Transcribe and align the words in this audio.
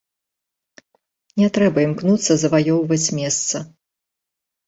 Не 1.41 1.49
трэба 1.57 1.79
імкнуцца 1.87 2.31
заваёўваць 2.43 3.07
месца. 3.19 3.57